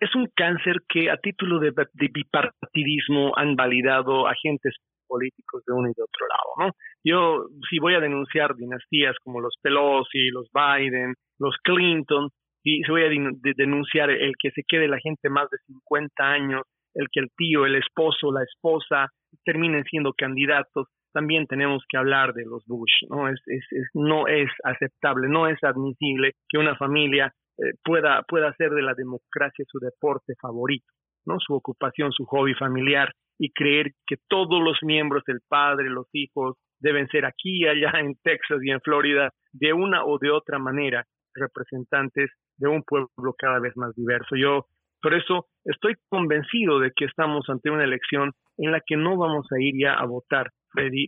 [0.00, 4.74] es un cáncer que a título de, bipartidismo han validado agentes
[5.12, 6.72] políticos de uno y de otro lado, ¿no?
[7.04, 12.30] Yo si voy a denunciar dinastías como los Pelosi, los Biden, los Clinton,
[12.64, 13.10] y si voy a
[13.56, 16.62] denunciar el que se quede la gente más de 50 años,
[16.94, 19.08] el que el tío, el esposo, la esposa
[19.44, 23.28] terminen siendo candidatos, también tenemos que hablar de los Bush, ¿no?
[23.28, 28.70] Es, es, no es aceptable, no es admisible que una familia eh, pueda, pueda hacer
[28.70, 30.90] de la democracia su deporte favorito,
[31.26, 31.36] ¿no?
[31.38, 36.56] Su ocupación, su hobby familiar y creer que todos los miembros, el padre, los hijos,
[36.78, 41.04] deben ser aquí, allá en Texas y en Florida, de una o de otra manera,
[41.34, 44.36] representantes de un pueblo cada vez más diverso.
[44.36, 44.66] Yo,
[45.02, 49.48] por eso, estoy convencido de que estamos ante una elección en la que no vamos
[49.50, 50.52] a ir ya a votar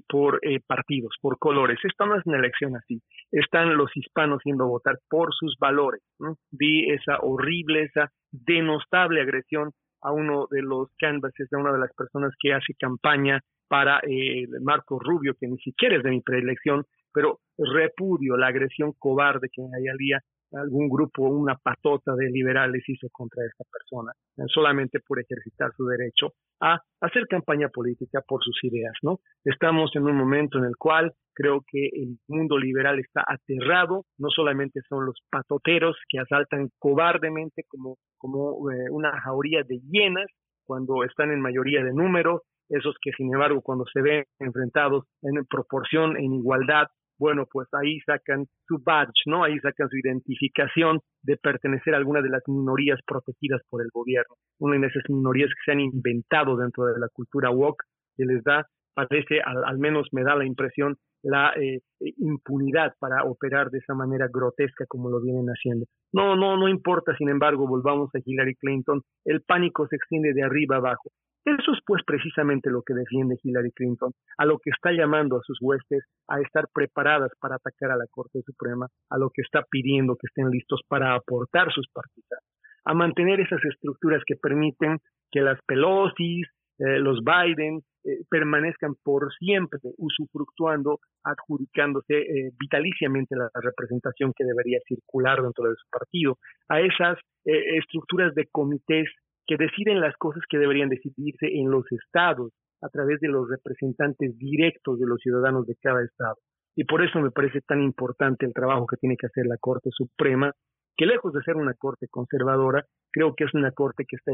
[0.08, 1.78] por eh, partidos, por colores.
[1.84, 3.00] Esta no es una elección así.
[3.30, 6.02] Están los hispanos yendo a votar por sus valores.
[6.50, 9.70] Vi esa horrible, esa denostable agresión
[10.04, 14.46] a uno de los canvases, a una de las personas que hace campaña para eh,
[14.62, 19.62] Marco Rubio, que ni siquiera es de mi preelección, pero repudio la agresión cobarde que
[19.62, 20.20] hay al día
[20.56, 24.12] algún grupo, una patota de liberales hizo contra esta persona,
[24.48, 29.20] solamente por ejercitar su derecho a hacer campaña política por sus ideas, ¿no?
[29.44, 34.28] Estamos en un momento en el cual creo que el mundo liberal está aterrado, no
[34.30, 40.26] solamente son los patoteros que asaltan cobardemente como, como eh, una jauría de hienas
[40.64, 45.44] cuando están en mayoría de número, esos que sin embargo cuando se ven enfrentados en
[45.44, 46.86] proporción, en igualdad
[47.24, 49.44] bueno, pues ahí sacan su badge, ¿no?
[49.44, 54.34] Ahí sacan su identificación de pertenecer a alguna de las minorías protegidas por el gobierno.
[54.58, 57.82] Una de esas minorías que se han inventado dentro de la cultura woke,
[58.14, 61.80] que les da, parece, al, menos me da la impresión, la eh,
[62.18, 65.86] impunidad para operar de esa manera grotesca como lo vienen haciendo.
[66.12, 70.42] No, no, no importa, sin embargo, volvamos a Hillary Clinton, el pánico se extiende de
[70.42, 71.08] arriba abajo.
[71.44, 75.42] Eso es pues precisamente lo que defiende Hillary Clinton, a lo que está llamando a
[75.42, 79.62] sus huestes a estar preparadas para atacar a la Corte Suprema, a lo que está
[79.70, 82.40] pidiendo que estén listos para aportar sus partidos,
[82.86, 84.98] a mantener esas estructuras que permiten
[85.30, 86.42] que las Pelosi,
[86.78, 94.78] eh, los Biden eh, permanezcan por siempre usufructuando, adjudicándose eh, vitaliciamente la representación que debería
[94.88, 96.38] circular dentro de su partido,
[96.68, 99.06] a esas estructuras de comités
[99.46, 104.36] que deciden las cosas que deberían decidirse en los estados a través de los representantes
[104.38, 106.36] directos de los ciudadanos de cada estado.
[106.76, 109.90] Y por eso me parece tan importante el trabajo que tiene que hacer la Corte
[109.92, 110.52] Suprema
[110.96, 114.32] que lejos de ser una corte conservadora, creo que es una corte que está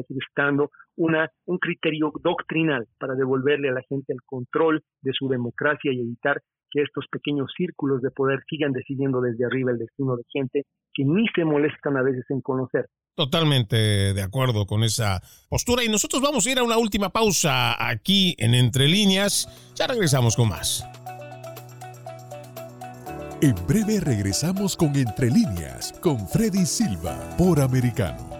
[0.96, 6.00] una, un criterio doctrinal para devolverle a la gente el control de su democracia y
[6.00, 6.40] evitar
[6.70, 11.04] que estos pequeños círculos de poder sigan decidiendo desde arriba el destino de gente que
[11.04, 12.86] ni se molestan a veces en conocer.
[13.14, 13.76] Totalmente
[14.14, 18.34] de acuerdo con esa postura y nosotros vamos a ir a una última pausa aquí
[18.38, 19.48] en Entre Líneas.
[19.74, 20.84] Ya regresamos con más.
[23.42, 28.39] En breve regresamos con Entre Líneas con Freddy Silva por Americano.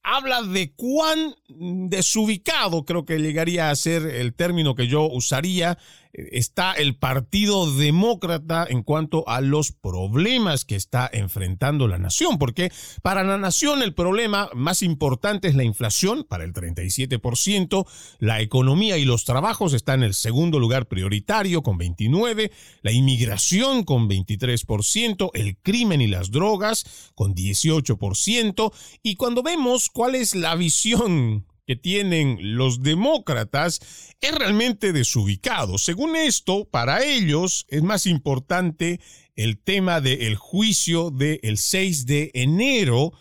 [0.08, 5.78] habla de cuán desubicado, creo que llegaría a ser el término que yo usaría,
[6.14, 12.72] está el Partido Demócrata en cuanto a los problemas que está enfrentando la nación, porque
[13.02, 17.86] para la nación el problema más importante es la inflación, para el 37%,
[18.20, 22.52] la economía y los trabajos están en el segundo lugar prioritario con 29%,
[22.82, 28.72] la inmigración con 23%, el crimen y las drogas con 18%,
[29.04, 33.82] y cuando vemos cuál es la visión que tienen los demócratas
[34.22, 35.78] es realmente desubicado.
[35.78, 39.02] Según esto, para ellos es más importante
[39.36, 43.12] el tema del juicio del 6 de enero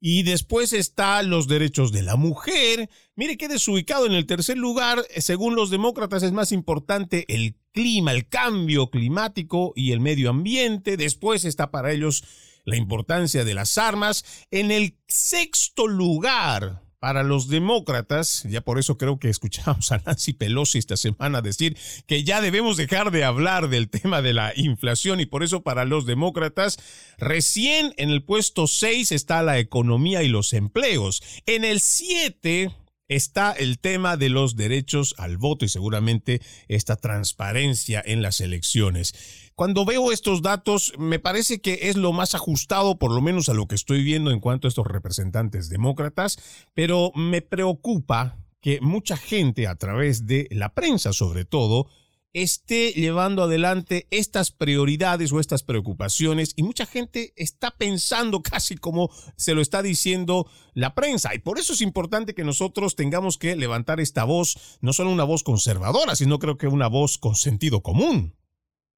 [0.00, 2.90] y después está los derechos de la mujer.
[3.14, 8.10] Mire qué desubicado en el tercer lugar, según los demócratas es más importante el clima,
[8.12, 10.96] el cambio climático y el medio ambiente.
[10.96, 12.24] Después está para ellos
[12.64, 14.24] la importancia de las armas.
[14.50, 20.32] En el sexto lugar, para los demócratas, ya por eso creo que escuchamos a Nancy
[20.32, 21.76] Pelosi esta semana decir
[22.06, 25.84] que ya debemos dejar de hablar del tema de la inflación y por eso para
[25.84, 26.78] los demócratas
[27.18, 31.22] recién en el puesto 6 está la economía y los empleos.
[31.44, 32.70] En el 7
[33.08, 39.14] está el tema de los derechos al voto y seguramente esta transparencia en las elecciones.
[39.54, 43.54] Cuando veo estos datos, me parece que es lo más ajustado, por lo menos a
[43.54, 46.38] lo que estoy viendo en cuanto a estos representantes demócratas,
[46.74, 51.86] pero me preocupa que mucha gente, a través de la prensa sobre todo,
[52.34, 59.08] esté llevando adelante estas prioridades o estas preocupaciones y mucha gente está pensando casi como
[59.36, 63.56] se lo está diciendo la prensa y por eso es importante que nosotros tengamos que
[63.56, 67.80] levantar esta voz, no solo una voz conservadora, sino creo que una voz con sentido
[67.80, 68.34] común.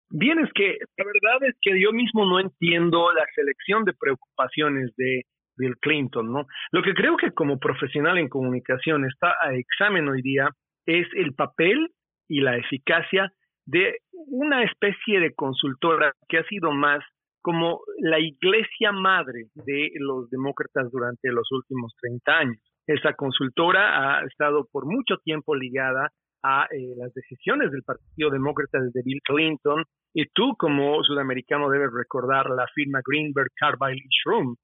[0.08, 4.94] Bien, es que la verdad es que yo mismo no entiendo la selección de preocupaciones
[4.96, 5.24] de
[5.56, 6.46] Bill Clinton, ¿no?
[6.70, 10.48] Lo que creo que como profesional en comunicación está a examen hoy día
[10.86, 11.90] es el papel
[12.28, 13.32] y la eficacia
[13.66, 17.02] de una especie de consultora que ha sido más
[17.42, 22.58] como la iglesia madre de los demócratas durante los últimos 30 años.
[22.86, 26.10] Esa consultora ha estado por mucho tiempo ligada
[26.42, 31.92] a eh, las decisiones del Partido Demócrata desde Bill Clinton y tú como sudamericano debes
[31.92, 34.56] recordar la firma Greenberg, Carville y Shroom,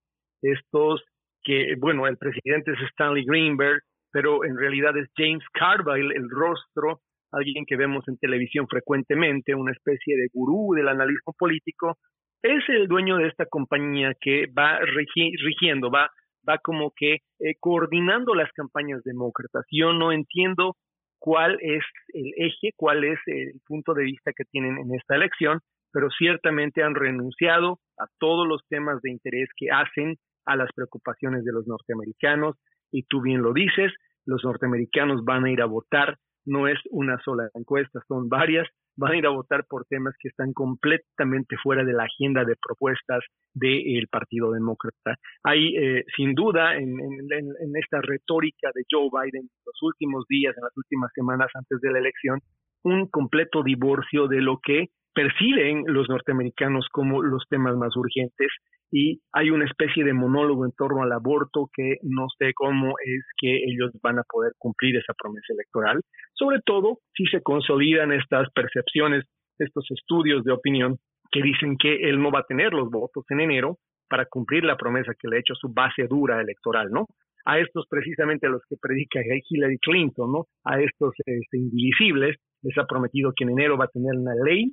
[0.43, 1.03] estos
[1.45, 3.83] que, bueno, el presidente es Stanley Greenberg,
[4.13, 7.01] pero en realidad es James Carville, el rostro,
[7.33, 11.99] alguien que vemos en televisión frecuentemente, una especie de gurú del analismo político,
[12.43, 16.11] es el dueño de esta compañía que va rigiendo, va,
[16.49, 19.65] va como que eh, coordinando las campañas demócratas.
[19.71, 20.77] Yo no entiendo
[21.19, 25.61] cuál es el eje, cuál es el punto de vista que tienen en esta elección,
[25.93, 30.17] pero ciertamente han renunciado a todos los temas de interés que hacen
[30.47, 32.57] a las preocupaciones de los norteamericanos.
[32.91, 33.93] Y tú bien lo dices,
[34.27, 39.13] los norteamericanos van a ir a votar, no es una sola encuesta, son varias, van
[39.13, 43.21] a ir a votar por temas que están completamente fuera de la agenda de propuestas
[43.55, 45.17] del Partido Demócrata.
[45.45, 50.57] Hay, eh, sin duda, en, en, esta retórica de Joe Biden en los últimos días,
[50.57, 52.41] en las últimas semanas antes de la elección,
[52.85, 58.49] un completo divorcio de lo que perciben los norteamericanos como los temas más urgentes
[58.91, 63.25] y hay una especie de monólogo en torno al aborto que no sé cómo es
[63.39, 66.01] que ellos van a poder cumplir esa promesa electoral,
[66.35, 69.25] sobre todo si se consolidan estas percepciones,
[69.59, 70.99] estos estudios de opinión
[71.31, 74.77] que dicen que él no va a tener los votos en enero para cumplir la
[74.77, 77.07] promesa que le ha hecho su base dura electoral, ¿no?
[77.47, 80.45] A estos precisamente a los que predica Hillary Clinton, ¿no?
[80.65, 84.71] A estos este, indivisibles les ha prometido que en enero va a tener una ley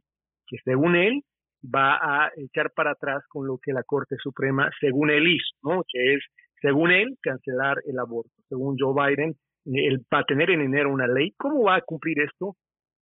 [0.50, 1.24] que según él
[1.64, 5.84] va a echar para atrás con lo que la Corte Suprema, según él hizo, ¿no?
[5.88, 6.24] Que es,
[6.62, 8.32] según él, cancelar el aborto.
[8.48, 9.36] Según Joe Biden,
[9.66, 11.34] él va a tener en enero una ley.
[11.38, 12.56] ¿Cómo va a cumplir esto?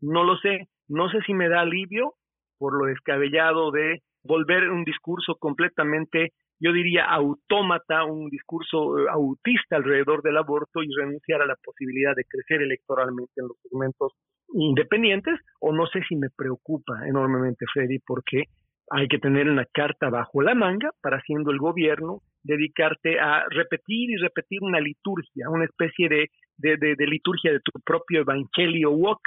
[0.00, 0.68] No lo sé.
[0.88, 2.14] No sé si me da alivio
[2.58, 9.76] por lo descabellado de volver un discurso completamente, yo diría, autómata, un discurso eh, autista
[9.76, 14.12] alrededor del aborto y renunciar a la posibilidad de crecer electoralmente en los segmentos
[14.54, 18.44] independientes, o no sé si me preocupa enormemente, Freddy, porque
[18.90, 24.10] hay que tener una carta bajo la manga para, siendo el gobierno, dedicarte a repetir
[24.10, 26.28] y repetir una liturgia, una especie de,
[26.58, 29.20] de, de liturgia de tu propio evangelio walk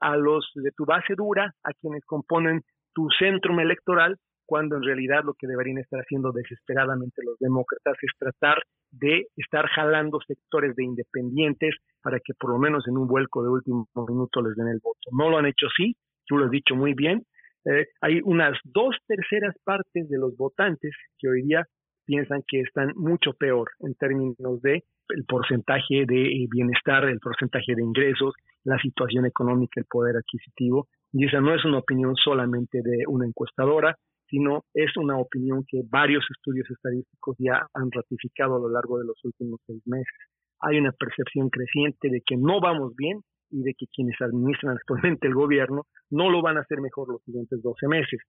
[0.00, 2.62] a los de tu base dura, a quienes componen
[2.94, 4.16] tu centrum electoral,
[4.46, 9.66] cuando en realidad lo que deberían estar haciendo desesperadamente los demócratas es tratar de estar
[9.68, 14.42] jalando sectores de independientes para que por lo menos en un vuelco de último minuto
[14.42, 15.10] les den el voto.
[15.12, 17.22] No lo han hecho así, tú lo has dicho muy bien.
[17.64, 21.64] Eh, hay unas dos terceras partes de los votantes que hoy día
[22.04, 27.82] piensan que están mucho peor en términos de el porcentaje de bienestar, el porcentaje de
[27.82, 28.34] ingresos,
[28.64, 30.88] la situación económica, el poder adquisitivo.
[31.12, 33.96] Y esa no es una opinión solamente de una encuestadora,
[34.34, 39.04] sino es una opinión que varios estudios estadísticos ya han ratificado a lo largo de
[39.04, 40.12] los últimos seis meses.
[40.60, 43.20] Hay una percepción creciente de que no vamos bien
[43.50, 47.22] y de que quienes administran actualmente el gobierno no lo van a hacer mejor los
[47.22, 48.20] siguientes 12 meses.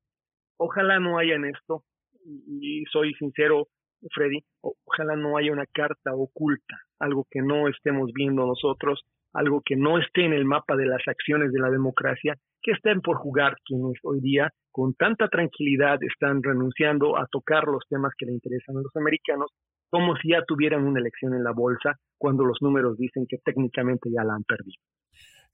[0.57, 1.81] Ojalá no haya en esto,
[2.23, 3.67] y soy sincero,
[4.13, 9.03] Freddy, ojalá no haya una carta oculta, algo que no estemos viendo nosotros,
[9.35, 13.01] algo que no esté en el mapa de las acciones de la democracia, que estén
[13.01, 18.25] por jugar quienes hoy día con tanta tranquilidad están renunciando a tocar los temas que
[18.25, 19.51] le interesan a los americanos,
[19.89, 24.09] como si ya tuvieran una elección en la bolsa, cuando los números dicen que técnicamente
[24.11, 24.81] ya la han perdido.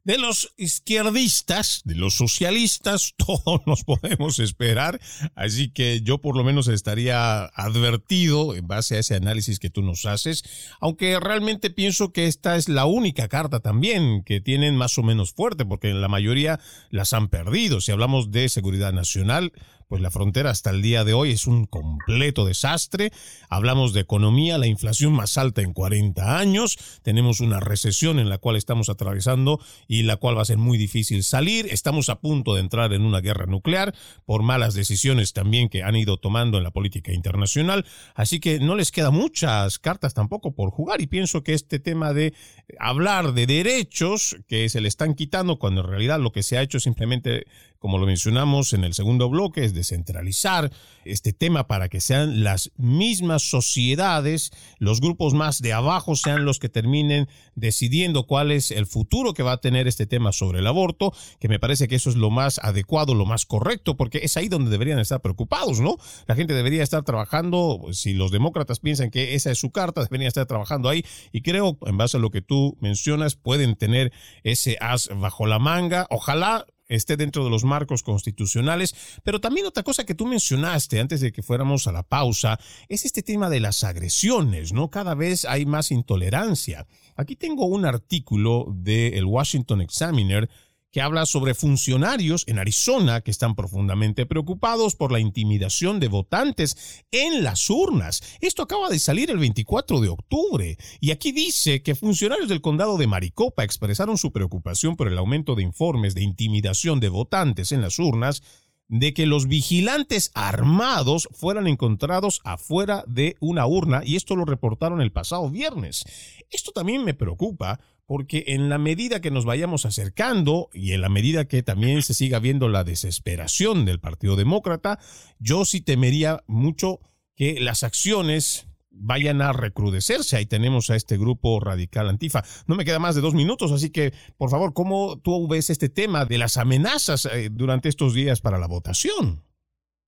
[0.04, 5.00] De los izquierdistas, de los socialistas, todos nos podemos esperar.
[5.36, 9.84] Así que yo por lo menos estaría advertido en base a ese análisis que tú
[9.84, 10.44] nos haces.
[10.80, 15.34] Aunque realmente pienso que esta es la única carta también que tienen más o menos
[15.34, 17.80] fuerte, porque la mayoría las han perdido.
[17.80, 19.54] Si hablamos de seguridad nacional,
[19.92, 23.12] pues la frontera hasta el día de hoy es un completo desastre.
[23.50, 26.78] Hablamos de economía, la inflación más alta en 40 años.
[27.04, 30.78] Tenemos una recesión en la cual estamos atravesando y la cual va a ser muy
[30.78, 31.68] difícil salir.
[31.70, 35.98] Estamos a punto de entrar en una guerra nuclear por malas decisiones también que han
[35.98, 37.86] ido tomando en la política internacional.
[38.16, 42.14] Así que no les queda muchas cartas tampoco por jugar y pienso que este tema
[42.14, 42.34] de
[42.80, 46.62] hablar de derechos que se le están quitando cuando en realidad lo que se ha
[46.62, 47.44] hecho simplemente
[47.82, 50.72] como lo mencionamos en el segundo bloque, es descentralizar
[51.04, 56.60] este tema para que sean las mismas sociedades, los grupos más de abajo sean los
[56.60, 60.68] que terminen decidiendo cuál es el futuro que va a tener este tema sobre el
[60.68, 64.38] aborto, que me parece que eso es lo más adecuado, lo más correcto, porque es
[64.38, 65.98] ahí donde deberían estar preocupados, ¿no?
[66.28, 70.28] La gente debería estar trabajando, si los demócratas piensan que esa es su carta, deberían
[70.28, 74.14] estar trabajando ahí y creo, en base a lo que tú mencionas, pueden tener
[74.44, 76.06] ese as bajo la manga.
[76.12, 78.94] Ojalá esté dentro de los marcos constitucionales.
[79.24, 83.06] Pero también otra cosa que tú mencionaste antes de que fuéramos a la pausa es
[83.06, 84.90] este tema de las agresiones, ¿no?
[84.90, 86.88] Cada vez hay más intolerancia.
[87.16, 90.50] Aquí tengo un artículo del Washington Examiner
[90.92, 97.04] que habla sobre funcionarios en Arizona que están profundamente preocupados por la intimidación de votantes
[97.12, 98.22] en las urnas.
[98.42, 102.98] Esto acaba de salir el 24 de octubre y aquí dice que funcionarios del condado
[102.98, 107.82] de Maricopa expresaron su preocupación por el aumento de informes de intimidación de votantes en
[107.82, 108.44] las urnas
[108.92, 115.00] de que los vigilantes armados fueran encontrados afuera de una urna y esto lo reportaron
[115.00, 116.04] el pasado viernes.
[116.50, 117.80] Esto también me preocupa
[118.12, 122.14] porque en la medida que nos vayamos acercando y en la medida que también se
[122.14, 125.00] siga viendo la desesperación del Partido Demócrata,
[125.40, 127.00] yo sí temería mucho
[127.38, 130.36] que las acciones vayan a recrudecerse.
[130.36, 132.42] Ahí tenemos a este grupo radical antifa.
[132.68, 135.88] No me queda más de dos minutos, así que, por favor, ¿cómo tú ves este
[135.88, 139.40] tema de las amenazas eh, durante estos días para la votación?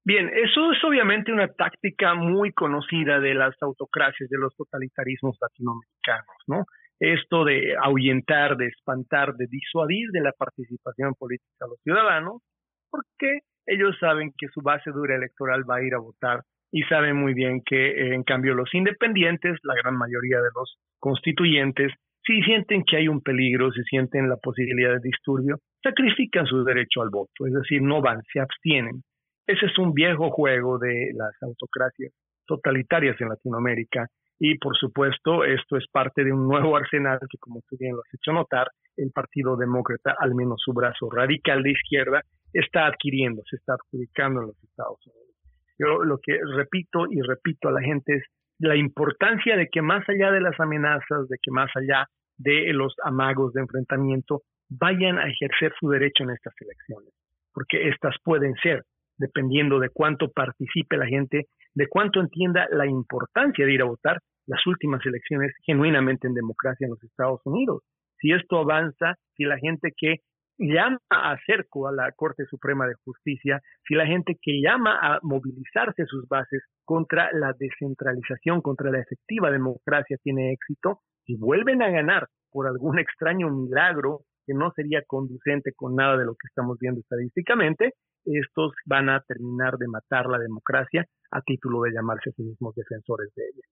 [0.04, 6.36] Bien, eso es obviamente una táctica muy conocida de las autocracias, de los totalitarismos latinoamericanos,
[6.48, 6.66] ¿no?
[7.00, 12.42] Esto de ahuyentar, de espantar, de disuadir de la participación política a los ciudadanos,
[12.90, 16.42] porque ellos saben que su base dura electoral va a ir a votar
[16.72, 20.78] y saben muy bien que eh, en cambio los independientes, la gran mayoría de los
[21.00, 21.92] constituyentes,
[22.26, 27.02] si sienten que hay un peligro, si sienten la posibilidad de disturbio, sacrifican su derecho
[27.02, 29.04] al voto, es decir, no van, se abstienen.
[29.46, 32.14] Ese es un viejo juego de las autocracias
[32.48, 34.08] totalitarias en Latinoamérica
[34.40, 38.02] y por supuesto esto es parte de un nuevo arsenal que como tú bien lo
[38.02, 38.68] has hecho notar,
[38.98, 42.22] el Partido Demócrata, al menos su brazo radical de izquierda,
[42.52, 45.36] está adquiriendo, se está adjudicando en los Estados Unidos.
[45.80, 48.24] Yo lo que repito y repito a la gente es
[48.60, 52.08] la importancia de que más allá de las amenazas, de que más allá
[52.38, 57.14] de los amagos de enfrentamiento, vayan a ejercer su derecho en estas elecciones,
[57.54, 58.84] porque estas pueden ser,
[59.18, 64.20] dependiendo de cuánto participe la gente, de cuánto entienda la importancia de ir a votar,
[64.46, 67.84] las últimas elecciones genuinamente en democracia en los Estados Unidos.
[68.20, 70.18] Si esto avanza, si la gente que
[70.58, 76.06] llama a a la Corte Suprema de Justicia, si la gente que llama a movilizarse
[76.06, 82.28] sus bases contra la descentralización, contra la efectiva democracia tiene éxito, y vuelven a ganar
[82.52, 87.02] por algún extraño milagro que no sería conducente con nada de lo que estamos viendo
[87.02, 87.94] estadísticamente,
[88.26, 92.76] estos van a terminar de matar la democracia a título de llamarse a sí mismos
[92.76, 93.68] defensores de ella.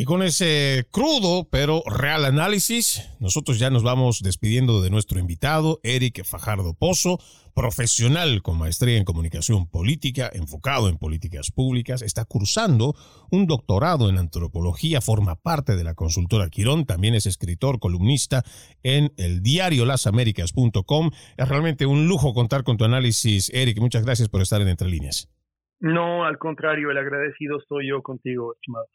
[0.00, 5.80] Y con ese crudo pero real análisis, nosotros ya nos vamos despidiendo de nuestro invitado,
[5.82, 7.18] Eric Fajardo Pozo,
[7.52, 12.94] profesional con maestría en comunicación política, enfocado en políticas públicas, está cursando
[13.32, 18.44] un doctorado en antropología, forma parte de la consultora Quirón, también es escritor, columnista
[18.84, 21.10] en el diario lasaméricas.com.
[21.36, 23.80] Es realmente un lujo contar con tu análisis, Eric.
[23.80, 25.28] Muchas gracias por estar en Entre Líneas.
[25.80, 28.86] No, al contrario, el agradecido soy yo contigo, estimado.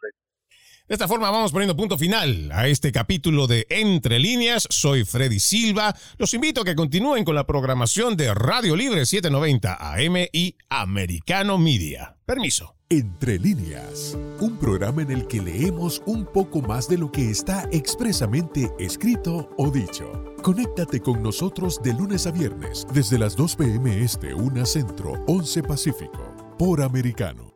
[0.86, 4.67] De esta forma vamos poniendo punto final a este capítulo de Entre líneas.
[4.69, 5.95] Soy Freddy Silva.
[6.17, 11.57] Los invito a que continúen con la programación de Radio Libre 790 AM y Americano
[11.57, 12.17] Media.
[12.25, 12.75] Permiso.
[12.89, 17.65] Entre líneas, un programa en el que leemos un poco más de lo que está
[17.71, 20.36] expresamente escrito o dicho.
[20.43, 24.03] Conéctate con nosotros de lunes a viernes desde las 2 p.m.
[24.03, 27.53] Este, 1 Centro, 11 Pacífico, por Americano.